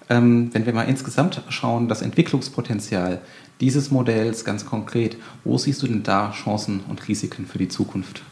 Ähm, 0.10 0.50
wenn 0.54 0.66
wir 0.66 0.74
mal 0.74 0.84
insgesamt 0.84 1.44
schauen, 1.50 1.88
das 1.88 2.02
Entwicklungspotenzial 2.02 3.22
dieses 3.62 3.92
Modells 3.92 4.44
ganz 4.44 4.66
konkret, 4.66 5.16
wo 5.44 5.60
siehst 5.60 5.84
du 5.84 5.88
denn 5.88 6.02
da 6.02 6.32
Chancen 6.32 6.82
und 6.90 7.08
Risiken 7.08 7.46
für 7.46 7.60
die 7.60 7.70
Zukunft? 7.70 8.24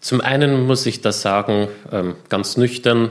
Zum 0.00 0.20
einen 0.20 0.66
muss 0.68 0.86
ich 0.86 1.00
das 1.00 1.22
sagen, 1.22 1.66
ähm, 1.90 2.14
ganz 2.28 2.56
nüchtern, 2.56 3.10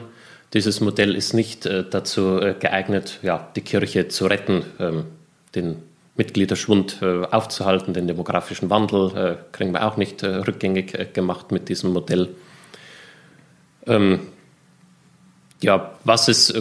dieses 0.55 0.79
Modell 0.79 1.15
ist 1.15 1.33
nicht 1.33 1.65
äh, 1.65 1.83
dazu 1.87 2.39
äh, 2.39 2.55
geeignet, 2.57 3.19
ja, 3.21 3.49
die 3.55 3.61
Kirche 3.61 4.07
zu 4.07 4.25
retten, 4.25 4.63
ähm, 4.79 5.05
den 5.53 5.83
Mitgliederschwund 6.15 6.99
äh, 7.01 7.25
aufzuhalten, 7.25 7.93
den 7.93 8.07
demografischen 8.07 8.69
Wandel 8.69 9.11
äh, 9.15 9.35
kriegen 9.51 9.73
wir 9.73 9.85
auch 9.85 9.97
nicht 9.97 10.23
äh, 10.23 10.27
rückgängig 10.27 11.13
gemacht 11.13 11.51
mit 11.51 11.67
diesem 11.67 11.91
Modell. 11.91 12.29
Ähm, 13.85 14.21
ja, 15.61 15.91
was 16.05 16.29
es 16.29 16.53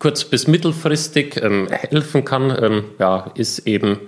kurz- 0.00 0.24
bis 0.24 0.48
mittelfristig 0.48 1.40
ähm, 1.40 1.68
helfen 1.70 2.24
kann, 2.24 2.56
ähm, 2.60 2.84
ja, 2.98 3.30
ist 3.36 3.60
eben 3.68 4.00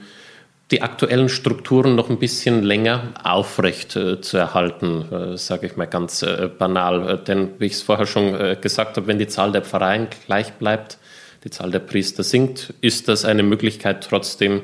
die 0.70 0.82
aktuellen 0.82 1.28
Strukturen 1.28 1.94
noch 1.94 2.10
ein 2.10 2.18
bisschen 2.18 2.62
länger 2.62 3.14
aufrecht 3.22 3.94
äh, 3.94 4.20
zu 4.20 4.36
erhalten, 4.36 5.12
äh, 5.12 5.36
sage 5.36 5.66
ich 5.66 5.76
mal 5.76 5.86
ganz 5.86 6.22
äh, 6.22 6.48
banal. 6.48 7.08
Äh, 7.08 7.24
denn 7.24 7.50
wie 7.58 7.66
ich 7.66 7.74
es 7.74 7.82
vorher 7.82 8.06
schon 8.06 8.34
äh, 8.34 8.56
gesagt 8.60 8.96
habe, 8.96 9.06
wenn 9.06 9.18
die 9.18 9.28
Zahl 9.28 9.52
der 9.52 9.62
Pfarreien 9.62 10.08
gleich 10.26 10.52
bleibt, 10.54 10.98
die 11.44 11.50
Zahl 11.50 11.70
der 11.70 11.78
Priester 11.78 12.24
sinkt, 12.24 12.74
ist 12.80 13.06
das 13.06 13.24
eine 13.24 13.44
Möglichkeit 13.44 14.04
trotzdem 14.08 14.62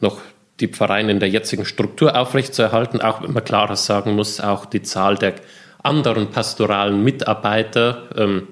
noch 0.00 0.20
die 0.60 0.68
Pfarreien 0.68 1.08
in 1.08 1.20
der 1.20 1.30
jetzigen 1.30 1.64
Struktur 1.64 2.18
aufrecht 2.18 2.54
zu 2.54 2.62
erhalten, 2.62 3.00
auch 3.00 3.22
wenn 3.22 3.32
man 3.32 3.44
klarer 3.44 3.76
sagen 3.76 4.14
muss, 4.14 4.40
auch 4.40 4.66
die 4.66 4.82
Zahl 4.82 5.16
der 5.16 5.34
anderen 5.82 6.30
pastoralen 6.30 7.02
Mitarbeiter, 7.02 8.08
ähm, 8.16 8.48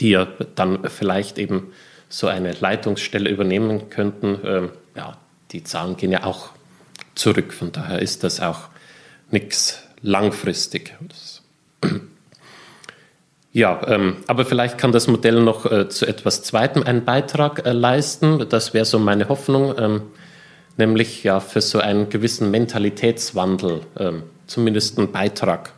die 0.00 0.10
ja 0.10 0.26
dann 0.54 0.90
vielleicht 0.90 1.38
eben 1.38 1.72
so 2.08 2.26
eine 2.26 2.52
Leitungsstelle 2.52 3.30
übernehmen 3.30 3.88
könnten, 3.88 4.38
ähm, 4.44 4.70
ja, 4.94 5.16
die 5.54 5.64
Zahlen 5.64 5.96
gehen 5.96 6.10
ja 6.10 6.24
auch 6.24 6.50
zurück. 7.14 7.52
Von 7.54 7.72
daher 7.72 8.02
ist 8.02 8.24
das 8.24 8.40
auch 8.40 8.68
nichts 9.30 9.80
langfristig. 10.02 10.94
Ja, 13.52 13.80
ähm, 13.86 14.16
aber 14.26 14.44
vielleicht 14.44 14.78
kann 14.78 14.90
das 14.90 15.06
Modell 15.06 15.40
noch 15.40 15.70
äh, 15.70 15.88
zu 15.88 16.06
etwas 16.06 16.42
Zweitem 16.42 16.82
einen 16.82 17.04
Beitrag 17.04 17.64
äh, 17.64 17.70
leisten. 17.70 18.48
Das 18.48 18.74
wäre 18.74 18.84
so 18.84 18.98
meine 18.98 19.28
Hoffnung, 19.28 19.76
ähm, 19.78 20.02
nämlich 20.76 21.22
ja 21.22 21.38
für 21.38 21.60
so 21.60 21.78
einen 21.78 22.08
gewissen 22.08 22.50
Mentalitätswandel 22.50 23.82
ähm, 23.96 24.24
zumindest 24.48 24.98
einen 24.98 25.12
Beitrag 25.12 25.72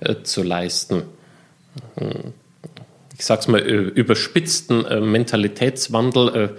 äh, 0.00 0.16
zu 0.22 0.42
leisten. 0.42 1.04
ich 3.16 3.24
sag's 3.24 3.48
mal, 3.48 3.60
überspitzten 3.60 5.10
Mentalitätswandel 5.10 6.58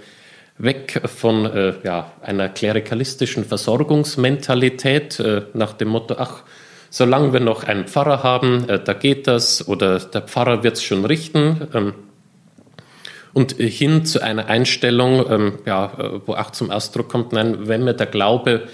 weg 0.58 1.02
von 1.04 1.78
ja, 1.84 2.12
einer 2.22 2.48
klerikalistischen 2.48 3.44
Versorgungsmentalität 3.44 5.22
nach 5.52 5.74
dem 5.74 5.88
Motto, 5.88 6.14
ach, 6.18 6.42
solange 6.88 7.32
wir 7.32 7.40
noch 7.40 7.64
einen 7.64 7.86
Pfarrer 7.86 8.22
haben, 8.22 8.66
da 8.66 8.92
geht 8.94 9.26
das 9.26 9.68
oder 9.68 9.98
der 9.98 10.22
Pfarrer 10.22 10.62
wird's 10.62 10.82
schon 10.82 11.04
richten. 11.04 11.68
Ähm, 11.74 11.94
und 13.36 13.52
hin 13.52 14.06
zu 14.06 14.22
einer 14.22 14.46
Einstellung, 14.46 15.30
ähm, 15.30 15.58
ja, 15.66 16.22
wo 16.24 16.32
auch 16.32 16.52
zum 16.52 16.70
Ausdruck 16.70 17.10
kommt, 17.10 17.34
nein, 17.34 17.68
wenn 17.68 17.84
mir 17.84 17.92
der 17.92 18.06
Glaube 18.06 18.66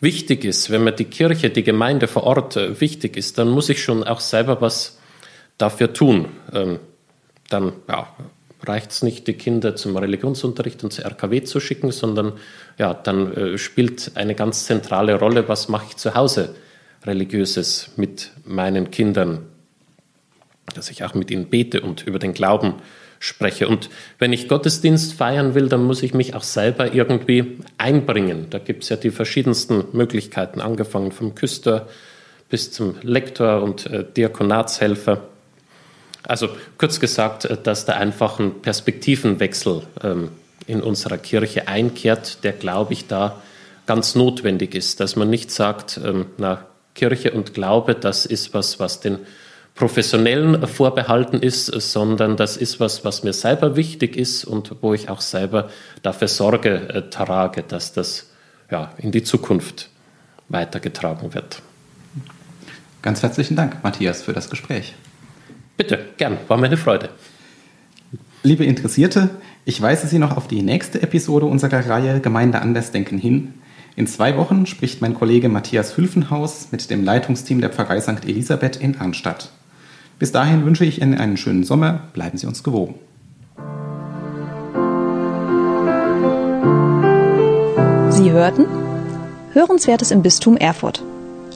wichtig 0.00 0.44
ist, 0.44 0.70
wenn 0.70 0.84
mir 0.84 0.92
die 0.92 1.06
Kirche, 1.06 1.48
die 1.48 1.62
Gemeinde 1.62 2.06
vor 2.06 2.24
Ort 2.24 2.54
äh, 2.58 2.78
wichtig 2.82 3.16
ist, 3.16 3.38
dann 3.38 3.48
muss 3.48 3.70
ich 3.70 3.82
schon 3.82 4.04
auch 4.04 4.20
selber 4.20 4.60
was 4.60 4.98
dafür 5.56 5.94
tun. 5.94 6.28
Ähm, 6.52 6.80
dann 7.48 7.72
ja, 7.88 8.08
reicht 8.62 8.90
es 8.90 9.02
nicht, 9.02 9.26
die 9.26 9.34
Kinder 9.34 9.76
zum 9.76 9.96
Religionsunterricht 9.96 10.84
und 10.84 10.92
zur 10.92 11.04
RKW 11.04 11.42
zu 11.42 11.60
schicken, 11.60 11.92
sondern 11.92 12.34
ja, 12.78 12.94
dann 12.94 13.32
äh, 13.34 13.58
spielt 13.58 14.12
eine 14.14 14.34
ganz 14.34 14.66
zentrale 14.66 15.18
Rolle, 15.18 15.48
was 15.48 15.68
mache 15.68 15.86
ich 15.90 15.96
zu 15.96 16.14
Hause 16.14 16.54
religiöses 17.04 17.90
mit 17.96 18.30
meinen 18.44 18.90
Kindern, 18.90 19.46
dass 20.74 20.90
ich 20.90 21.04
auch 21.04 21.14
mit 21.14 21.30
ihnen 21.30 21.46
bete 21.46 21.80
und 21.80 22.06
über 22.06 22.18
den 22.18 22.34
Glauben 22.34 22.74
spreche. 23.18 23.68
Und 23.68 23.90
wenn 24.18 24.32
ich 24.32 24.48
Gottesdienst 24.48 25.14
feiern 25.14 25.54
will, 25.54 25.68
dann 25.68 25.84
muss 25.84 26.02
ich 26.02 26.14
mich 26.14 26.34
auch 26.34 26.42
selber 26.42 26.92
irgendwie 26.92 27.58
einbringen. 27.78 28.46
Da 28.50 28.58
gibt 28.58 28.82
es 28.82 28.88
ja 28.88 28.96
die 28.96 29.10
verschiedensten 29.10 29.84
Möglichkeiten, 29.92 30.60
angefangen 30.60 31.12
vom 31.12 31.34
Küster 31.34 31.86
bis 32.48 32.72
zum 32.72 32.96
Lektor 33.02 33.62
und 33.62 33.86
äh, 33.86 34.04
Diakonatshelfer. 34.16 35.22
Also 36.24 36.48
kurz 36.78 37.00
gesagt, 37.00 37.44
äh, 37.44 37.56
dass 37.62 37.84
da 37.84 37.94
einfach 37.94 38.38
ein 38.38 38.62
Perspektivenwechsel 38.62 39.82
ähm, 40.02 40.30
in 40.66 40.82
unserer 40.82 41.18
Kirche 41.18 41.68
einkehrt, 41.68 42.44
der, 42.44 42.52
glaube 42.52 42.92
ich, 42.92 43.06
da 43.06 43.40
ganz 43.86 44.14
notwendig 44.14 44.74
ist, 44.74 45.00
dass 45.00 45.16
man 45.16 45.30
nicht 45.30 45.50
sagt, 45.50 46.00
ähm, 46.04 46.26
na, 46.38 46.64
Kirche 46.94 47.32
und 47.32 47.54
Glaube, 47.54 47.94
das 47.94 48.26
ist 48.26 48.52
was, 48.54 48.78
was 48.78 49.00
den 49.00 49.18
Professionellen 49.74 50.66
vorbehalten 50.66 51.40
ist, 51.40 51.66
sondern 51.66 52.36
das 52.36 52.56
ist 52.56 52.80
was, 52.80 53.04
was 53.04 53.22
mir 53.22 53.32
selber 53.32 53.76
wichtig 53.76 54.16
ist 54.16 54.44
und 54.44 54.76
wo 54.82 54.92
ich 54.92 55.08
auch 55.08 55.20
selber 55.20 55.70
dafür 56.02 56.28
Sorge 56.28 56.88
äh, 56.88 57.08
trage, 57.08 57.62
dass 57.62 57.92
das 57.92 58.30
ja, 58.70 58.92
in 58.98 59.10
die 59.10 59.22
Zukunft 59.22 59.88
weitergetragen 60.48 61.34
wird. 61.34 61.62
Ganz 63.02 63.22
herzlichen 63.22 63.56
Dank, 63.56 63.82
Matthias, 63.82 64.22
für 64.22 64.34
das 64.34 64.50
Gespräch. 64.50 64.94
Bitte, 65.80 65.98
gern, 66.18 66.36
war 66.46 66.58
mir 66.58 66.66
eine 66.66 66.76
Freude. 66.76 67.08
Liebe 68.42 68.66
Interessierte, 68.66 69.30
ich 69.64 69.80
weise 69.80 70.06
Sie 70.08 70.18
noch 70.18 70.36
auf 70.36 70.46
die 70.46 70.60
nächste 70.60 71.02
Episode 71.02 71.46
unserer 71.46 71.88
Reihe 71.88 72.20
Gemeinde 72.20 72.60
Andersdenken 72.60 73.16
hin. 73.16 73.54
In 73.96 74.06
zwei 74.06 74.36
Wochen 74.36 74.66
spricht 74.66 75.00
mein 75.00 75.14
Kollege 75.14 75.48
Matthias 75.48 75.96
Hülfenhaus 75.96 76.68
mit 76.70 76.90
dem 76.90 77.02
Leitungsteam 77.02 77.62
der 77.62 77.70
Pfarrei 77.70 77.98
St. 77.98 78.26
Elisabeth 78.26 78.76
in 78.76 79.00
Arnstadt. 79.00 79.52
Bis 80.18 80.32
dahin 80.32 80.66
wünsche 80.66 80.84
ich 80.84 81.00
Ihnen 81.00 81.16
einen 81.16 81.38
schönen 81.38 81.64
Sommer. 81.64 82.08
Bleiben 82.12 82.36
Sie 82.36 82.46
uns 82.46 82.62
gewogen. 82.62 82.96
Sie 88.10 88.30
hörten 88.32 88.66
Hörenswertes 89.54 90.10
im 90.10 90.20
Bistum 90.20 90.58
Erfurt. 90.58 91.02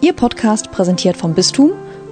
Ihr 0.00 0.14
Podcast 0.14 0.72
präsentiert 0.72 1.18
vom 1.18 1.34
Bistum 1.34 1.72